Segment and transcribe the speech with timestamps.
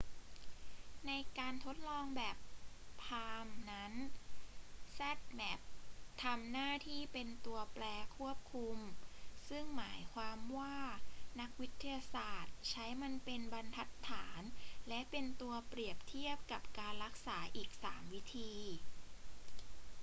[1.07, 2.37] ในการทดลองแบบ
[3.05, 3.93] palm นั้น
[4.97, 5.59] zmapp
[6.23, 7.85] ทำหน้าที่เป็นตัวแปร
[8.17, 8.77] ควบคุม
[9.49, 10.75] ซึ่งหมายความว่า
[11.39, 14.41] นักวิทยาศาสตร์ใช้มันเป็นบรรทัดฐาน
[14.87, 18.53] และเป็นตัวเปรียบเทียบกับการรักษาอีก 3 วิธี